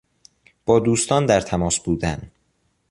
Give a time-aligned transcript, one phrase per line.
[0.65, 2.31] با دوستان در تماس بودن